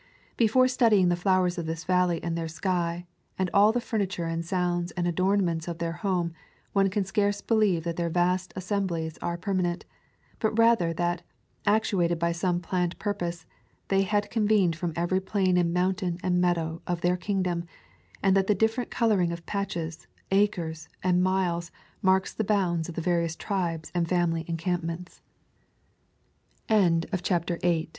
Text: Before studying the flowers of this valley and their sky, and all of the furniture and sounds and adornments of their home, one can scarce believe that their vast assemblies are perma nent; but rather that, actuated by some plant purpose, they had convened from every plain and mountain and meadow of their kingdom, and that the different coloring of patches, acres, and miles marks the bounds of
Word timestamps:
Before 0.35 0.67
studying 0.67 1.09
the 1.09 1.15
flowers 1.15 1.59
of 1.59 1.67
this 1.67 1.83
valley 1.83 2.23
and 2.23 2.35
their 2.35 2.47
sky, 2.47 3.05
and 3.37 3.51
all 3.53 3.67
of 3.69 3.75
the 3.75 3.79
furniture 3.79 4.25
and 4.25 4.43
sounds 4.43 4.89
and 4.93 5.07
adornments 5.07 5.67
of 5.67 5.77
their 5.77 5.91
home, 5.91 6.33
one 6.73 6.89
can 6.89 7.05
scarce 7.05 7.39
believe 7.39 7.83
that 7.83 7.97
their 7.97 8.09
vast 8.09 8.51
assemblies 8.55 9.19
are 9.19 9.37
perma 9.37 9.61
nent; 9.61 9.83
but 10.39 10.57
rather 10.57 10.91
that, 10.91 11.21
actuated 11.67 12.17
by 12.17 12.31
some 12.31 12.59
plant 12.59 12.97
purpose, 12.97 13.45
they 13.89 14.01
had 14.01 14.31
convened 14.31 14.75
from 14.75 14.91
every 14.95 15.19
plain 15.19 15.55
and 15.55 15.71
mountain 15.71 16.17
and 16.23 16.41
meadow 16.41 16.81
of 16.87 17.01
their 17.01 17.15
kingdom, 17.15 17.63
and 18.23 18.35
that 18.35 18.47
the 18.47 18.55
different 18.55 18.89
coloring 18.89 19.31
of 19.31 19.45
patches, 19.45 20.07
acres, 20.31 20.89
and 21.03 21.21
miles 21.21 21.69
marks 22.03 22.33
the 22.33 22.43
bounds 22.43 22.89
of 22.89 22.97